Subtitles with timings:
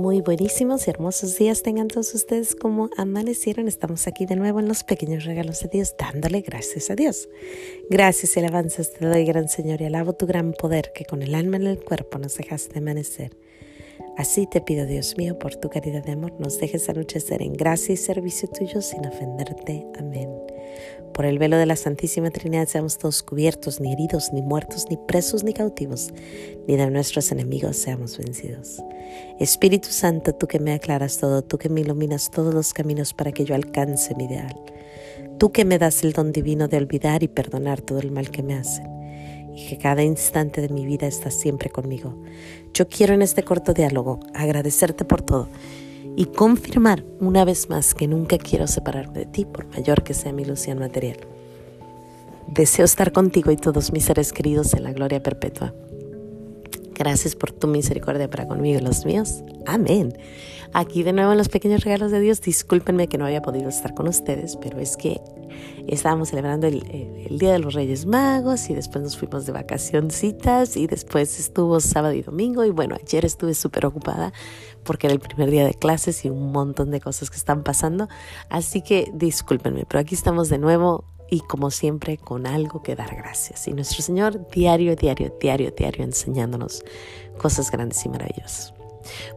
[0.00, 3.68] muy buenísimos y hermosos días tengan todos ustedes como amanecieron.
[3.68, 7.28] Estamos aquí de nuevo en los pequeños regalos de Dios, dándole gracias a Dios.
[7.90, 11.34] Gracias y alabanzas te doy, gran Señor, y alabo tu gran poder que con el
[11.34, 13.36] alma en el cuerpo nos dejaste amanecer.
[14.16, 17.92] Así te pido, Dios mío, por tu caridad de amor, nos dejes anochecer en gracia
[17.92, 19.86] y servicio tuyo sin ofenderte.
[19.98, 20.30] Amén.
[21.14, 24.96] Por el velo de la Santísima Trinidad seamos todos cubiertos, ni heridos, ni muertos, ni
[24.96, 26.10] presos, ni cautivos,
[26.66, 28.82] ni de nuestros enemigos seamos vencidos.
[29.38, 33.32] Espíritu Santo, tú que me aclaras todo, tú que me iluminas todos los caminos para
[33.32, 34.56] que yo alcance mi ideal.
[35.38, 38.42] Tú que me das el don divino de olvidar y perdonar todo el mal que
[38.42, 38.86] me hacen.
[39.54, 42.22] Y que cada instante de mi vida estás siempre conmigo.
[42.72, 45.48] Yo quiero en este corto diálogo agradecerte por todo
[46.20, 50.34] y confirmar una vez más que nunca quiero separarme de ti, por mayor que sea
[50.34, 51.16] mi ilusión material.
[52.46, 55.72] Deseo estar contigo y todos mis seres queridos en la gloria perpetua.
[57.00, 59.42] Gracias por tu misericordia para conmigo y los míos.
[59.64, 60.12] Amén.
[60.74, 62.42] Aquí de nuevo en los pequeños regalos de Dios.
[62.42, 65.18] Discúlpenme que no haya podido estar con ustedes, pero es que
[65.88, 66.82] estábamos celebrando el,
[67.30, 72.12] Día de los Reyes Magos y después nos fuimos de vacacioncitas y después estuvo sábado
[72.12, 74.34] y domingo y bueno, ayer estuve súper ocupada
[74.84, 78.10] porque era el primer día de clases y un montón de cosas que están pasando.
[78.50, 83.14] Así que discúlpenme, pero aquí estamos de nuevo y como siempre con algo que dar
[83.14, 83.68] gracias.
[83.68, 86.84] Y nuestro Señor diario, diario, diario, diario enseñándonos
[87.38, 88.74] cosas grandes y maravillosas.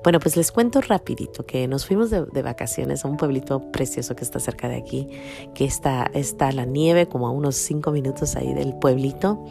[0.03, 4.23] Bueno, pues les cuento rapidito que nos fuimos de, vacaciones a un pueblito precioso que
[4.23, 5.08] está cerca de aquí,
[5.53, 9.44] que está, está la nieve como a unos cinco minutos ahí del pueblito.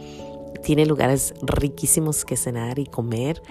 [0.63, 3.41] Tiene lugares riquísimos que cenar y comer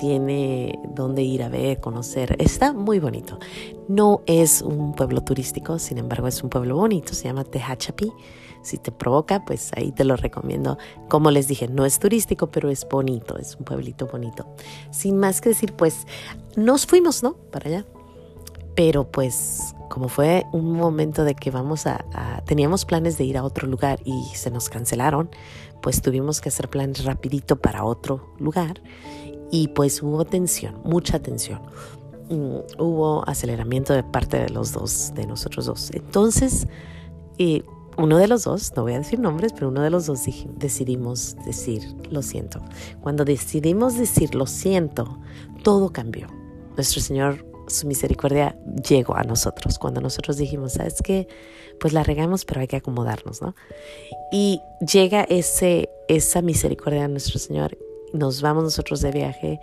[0.00, 2.34] tiene donde ir a ver, conocer.
[2.38, 3.38] Está muy bonito.
[3.86, 8.10] No es un pueblo turístico, sin embargo es un pueblo bonito, se llama Tehachapi.
[8.62, 10.78] Si te provoca, pues ahí te lo recomiendo.
[11.08, 14.46] Como les dije, no es turístico, pero es bonito, es un pueblito bonito.
[14.90, 16.06] Sin más que decir, pues
[16.56, 17.34] nos fuimos, ¿no?
[17.34, 17.86] Para allá.
[18.74, 23.36] Pero pues como fue un momento de que vamos a, a, teníamos planes de ir
[23.36, 25.30] a otro lugar y se nos cancelaron,
[25.82, 28.80] pues tuvimos que hacer planes rapidito para otro lugar
[29.50, 31.60] y pues hubo tensión, mucha tensión.
[32.30, 35.90] Mm, hubo aceleramiento de parte de los dos, de nosotros dos.
[35.92, 36.68] Entonces,
[37.38, 37.64] eh,
[37.98, 40.20] uno de los dos, no voy a decir nombres, pero uno de los dos
[40.56, 42.60] decidimos decir lo siento.
[43.00, 45.18] Cuando decidimos decir lo siento,
[45.64, 46.28] todo cambió.
[46.76, 48.56] Nuestro Señor, su misericordia
[48.88, 49.78] llegó a nosotros.
[49.78, 51.28] Cuando nosotros dijimos, ¿sabes qué?
[51.78, 53.54] Pues la regamos, pero hay que acomodarnos, ¿no?
[54.32, 57.76] Y llega ese, esa misericordia de nuestro Señor
[58.12, 59.60] nos vamos nosotros de viaje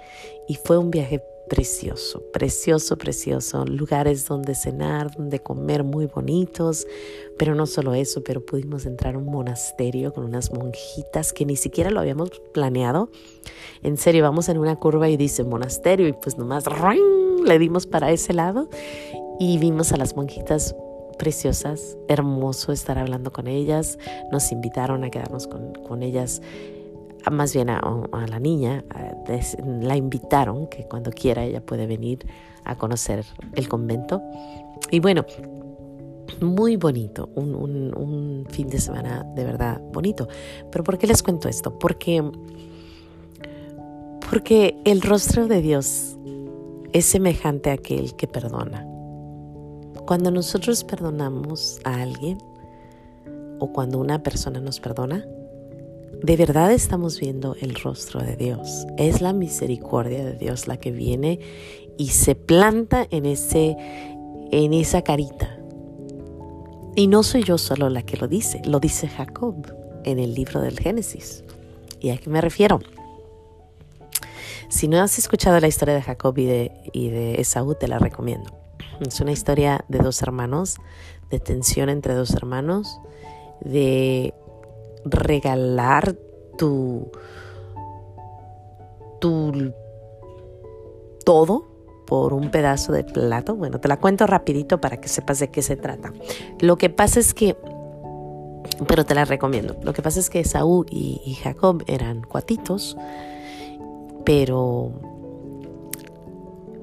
[0.48, 3.66] y fue un viaje precioso, precioso, precioso.
[3.66, 6.86] Lugares donde cenar, donde comer muy bonitos,
[7.38, 11.56] pero no solo eso, pero pudimos entrar a un monasterio con unas monjitas que ni
[11.56, 13.10] siquiera lo habíamos planeado.
[13.82, 16.66] En serio, vamos en una curva y dice monasterio y pues nomás
[17.48, 18.70] le dimos para ese lado
[19.40, 20.76] y vimos a las monjitas
[21.18, 23.98] preciosas, hermoso estar hablando con ellas,
[24.32, 26.42] nos invitaron a quedarnos con, con ellas
[27.32, 27.82] más bien a,
[28.28, 28.84] la niña,
[29.82, 32.26] la invitaron que cuando quiera ella puede venir
[32.64, 34.22] a conocer el convento.
[34.92, 35.26] Y bueno,
[36.42, 40.28] muy bonito, un, un, fin de semana de verdad bonito.
[40.72, 41.78] Pero ¿por qué les cuento esto?
[41.78, 42.24] Porque,
[44.30, 46.18] porque el rostro de Dios
[46.94, 48.86] es semejante a aquel que perdona.
[50.06, 52.38] Cuando nosotros perdonamos a alguien
[53.60, 55.26] o cuando una persona nos perdona,
[56.24, 58.88] de verdad estamos viendo el rostro de Dios.
[58.98, 61.40] Es la misericordia de Dios la que viene
[61.98, 63.76] y se planta en, ese,
[64.52, 65.60] en esa carita.
[66.96, 69.56] Y no soy yo solo la que lo dice, lo dice Jacob
[70.04, 71.44] en el libro del Génesis.
[72.00, 72.80] ¿Y a qué me refiero?
[74.70, 78.52] Si no has escuchado la historia de Jacob y de, y Esaú, te la recomiendo.
[79.00, 80.78] Es una historia de dos hermanos,
[81.30, 83.00] de tensión entre dos hermanos,
[83.62, 84.34] de
[85.06, 86.16] regalar
[86.58, 87.12] tu,
[89.20, 89.74] tu
[91.24, 91.68] todo
[92.08, 93.56] por un pedazo de plato.
[93.56, 96.14] Bueno, te la cuento rapidito para que sepas de qué se trata.
[96.60, 97.58] Lo que pasa es que,
[98.88, 99.78] pero te la recomiendo.
[99.84, 102.98] Lo que pasa es que Saúl y, Jacob eran cuatitos,
[104.28, 104.92] pero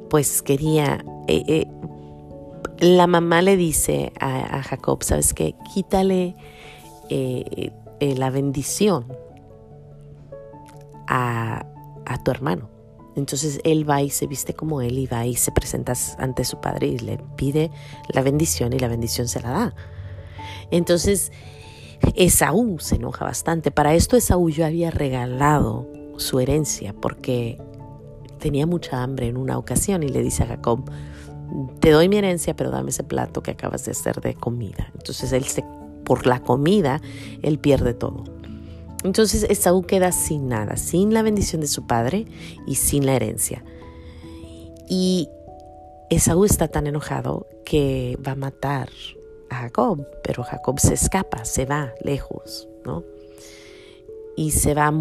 [0.09, 1.05] pues quería...
[1.29, 1.67] Eh, eh,
[2.79, 5.55] la mamá le dice a, Jacob, ¿sabes qué?
[5.75, 6.37] Quítale
[7.11, 7.71] eh,
[8.01, 9.13] la bendición
[11.07, 11.67] a,
[12.25, 12.71] tu hermano.
[13.15, 16.63] Entonces él va y se viste como él y va y se presenta ante su
[16.63, 17.71] padre y le pide
[18.09, 19.75] la bendición y la bendición se la da.
[20.71, 21.31] Entonces
[22.15, 23.71] Esaú se enoja bastante.
[23.71, 27.59] Para esto Esaú yo había regalado su herencia porque
[28.39, 30.91] tenía mucha hambre en una ocasión y le dice a Jacob,
[31.81, 34.91] te doy mi herencia, pero dame ese plato que acabas de hacer de comida.
[34.95, 35.65] Entonces él se,
[36.05, 37.01] por la comida,
[37.43, 38.25] él pierde todo.
[39.05, 42.27] Entonces Esaú queda sin nada, sin la bendición de su padre
[42.67, 43.65] y sin la herencia.
[44.89, 45.29] Y
[46.11, 48.89] Esaú está tan enojado que va a matar
[49.51, 53.05] a Jacob, pero Jacob se escapa, se va lejos, ¿no?
[54.37, 54.93] Y se va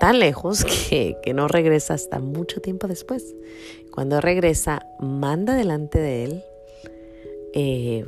[0.00, 3.34] tan lejos que, no regresa hasta mucho tiempo después.
[3.92, 6.44] Cuando regresa, manda delante de él
[7.52, 8.06] eh,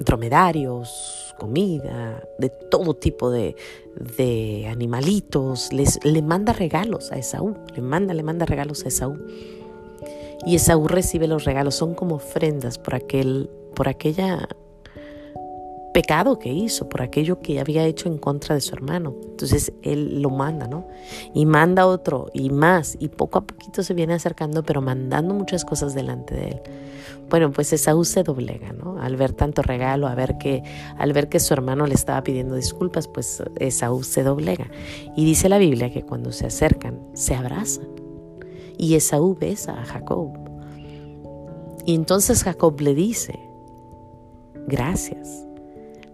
[0.00, 3.56] dromedarios, comida, de todo tipo de,
[3.96, 5.72] de animalitos.
[5.72, 9.18] Les, le manda regalos a Esaú, le manda, le manda regalos a Esaú.
[10.44, 14.48] Y Esaú recibe los regalos, son como ofrendas por aquel, por aquella
[15.92, 19.14] pecado que hizo, por aquello que había hecho en contra de su hermano.
[19.22, 20.88] Entonces él lo manda, ¿no?
[21.34, 25.64] Y manda otro y más, y poco a poquito se viene acercando, pero mandando muchas
[25.64, 26.62] cosas delante de él.
[27.28, 29.00] Bueno, pues Esaú se doblega, ¿no?
[29.00, 30.62] Al ver tanto regalo, a ver que,
[30.98, 34.70] al ver que su hermano le estaba pidiendo disculpas, pues Esaú se doblega.
[35.16, 37.88] Y dice la Biblia que cuando se acercan, se abrazan.
[38.76, 40.30] Y Esaú besa a Jacob.
[41.84, 43.38] Y entonces Jacob le dice,
[44.66, 45.46] gracias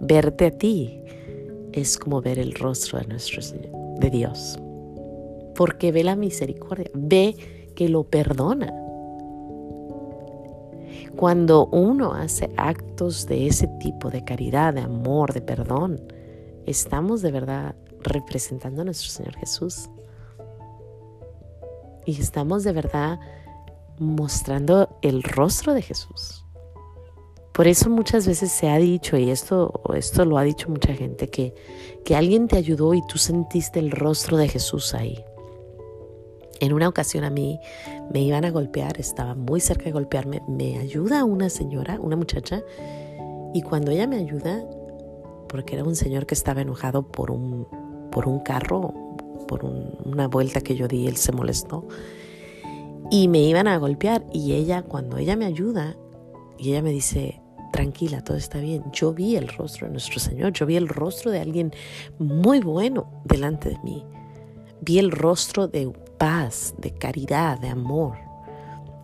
[0.00, 1.00] Verte a ti
[1.72, 4.58] es como ver el rostro de nuestro Señor, de Dios.
[5.54, 7.36] Porque ve la misericordia, ve
[7.74, 8.72] que lo perdona.
[11.16, 16.00] Cuando uno hace actos de ese tipo, de caridad, de amor, de perdón,
[16.64, 19.90] estamos de verdad representando a nuestro Señor Jesús.
[22.06, 23.18] Y estamos de verdad
[23.98, 26.44] mostrando el rostro de Jesús.
[27.58, 31.26] Por eso muchas veces se ha dicho, y esto, esto lo ha dicho mucha gente,
[31.26, 31.56] que,
[32.05, 35.25] que alguien te ayudó y tú sentiste el rostro de Jesús ahí.
[36.60, 37.58] En una ocasión a mí
[38.14, 42.62] me iban a golpear, estaba muy cerca de golpearme, me ayuda una señora, una muchacha,
[43.52, 44.64] y cuando ella me ayuda,
[45.49, 47.66] porque era un señor que estaba enojado por un,
[48.12, 48.94] por un carro,
[49.49, 51.88] por una vuelta que yo di, él se molestó,
[53.10, 55.96] y me iban a golpear, y ella, cuando ella me ayuda,
[56.56, 57.40] y ella me dice,
[57.73, 58.85] tranquila, todo está bien.
[58.93, 61.73] Yo vi el rostro de nuestro Señor, yo vi el rostro de alguien
[62.19, 64.05] muy bueno delante de mí.
[64.81, 68.17] Vi el rostro de paz, de caridad, de amor.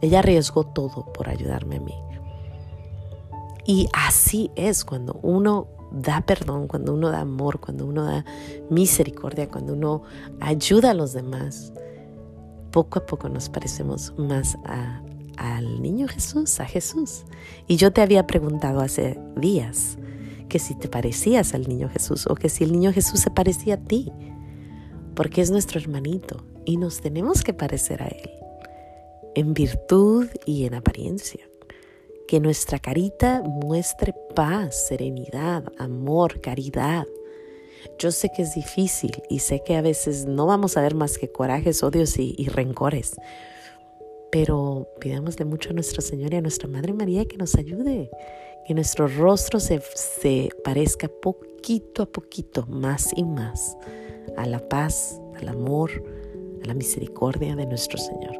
[0.00, 1.94] Ella arriesgó todo por ayudarme a mí.
[3.66, 8.24] Y así es cuando uno da perdón, cuando uno da amor, cuando uno da
[8.68, 10.02] misericordia, cuando uno
[10.40, 11.72] ayuda a los demás.
[12.70, 15.00] Poco a poco nos parecemos más a,
[15.36, 17.24] al niño Jesús, a Jesús.
[17.66, 19.98] Y yo te había preguntado hace días
[20.48, 23.74] que si te parecías al niño Jesús o que si el niño Jesús se parecía
[23.74, 24.12] a ti,
[25.14, 28.30] porque es nuestro hermanito y nos tenemos que parecer a Él,
[29.34, 31.48] en virtud y en apariencia.
[32.26, 37.04] Que nuestra carita muestre paz, serenidad, amor, caridad.
[37.98, 41.18] Yo sé que es difícil y sé que a veces no vamos a ver más
[41.18, 43.16] que corajes, odios y, y rencores,
[44.34, 48.10] pero pidámosle mucho a nuestro Señor y a nuestra Madre María que nos ayude,
[48.66, 53.76] que nuestro rostro se, se parezca poquito a poquito, más y más,
[54.36, 55.88] a la paz, al amor,
[56.64, 58.36] a la misericordia de nuestro Señor.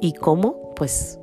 [0.00, 0.72] ¿Y cómo?
[0.76, 1.18] Pues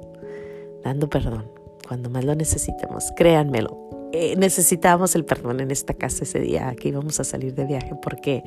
[0.84, 1.50] dando perdón
[1.88, 3.80] cuando más lo necesitemos, créanmelo,
[4.14, 7.94] eh, necesitábamos el perdón en esta casa ese día que íbamos a salir de viaje
[8.02, 8.44] porque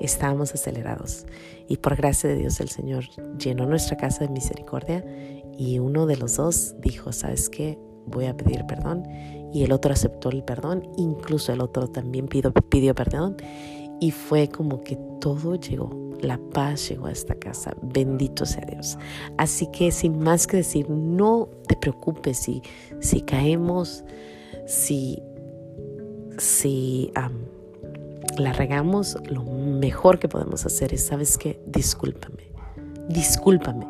[0.00, 1.26] estábamos acelerados.
[1.68, 3.04] Y por gracia de Dios el Señor
[3.38, 5.04] llenó nuestra casa de misericordia
[5.56, 7.78] y uno de los dos dijo, ¿sabes qué?
[8.06, 9.04] Voy a pedir perdón.
[9.52, 13.36] Y el otro aceptó el perdón, incluso el otro también pidió, pidió perdón.
[14.00, 15.90] Y fue como que todo llegó,
[16.20, 17.72] la paz llegó a esta casa.
[17.80, 18.98] Bendito sea Dios.
[19.38, 22.62] Así que sin más que decir, no te preocupes si,
[23.00, 24.04] si caemos
[24.66, 25.22] si,
[26.38, 27.12] si
[28.38, 31.60] la regamos, lo mejor que podemos hacer es, ¿sabes qué?
[31.66, 32.50] Discúlpame,
[33.08, 33.86] discúlpame.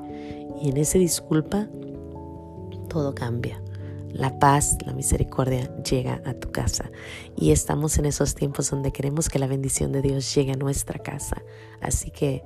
[0.61, 1.69] Y en ese disculpa,
[2.89, 3.61] todo cambia.
[4.13, 6.91] La paz, la misericordia llega a tu casa.
[7.37, 11.01] Y estamos en esos tiempos donde queremos que la bendición de Dios llegue a nuestra
[11.01, 11.43] casa.
[11.81, 12.45] Así que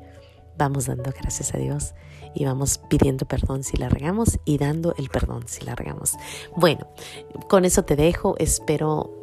[0.56, 1.94] vamos dando gracias a Dios
[2.34, 6.14] y vamos pidiendo perdón si la regamos y dando el perdón si la regamos.
[6.56, 6.88] Bueno,
[7.48, 9.14] con eso te dejo, espero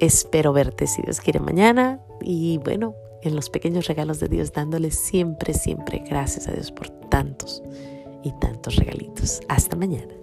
[0.00, 4.90] espero verte si Dios quiere mañana y bueno, en los pequeños regalos de Dios dándole
[4.90, 7.62] siempre siempre gracias a Dios por tantos
[8.22, 9.40] y tantos regalitos.
[9.48, 10.14] Hasta mañana.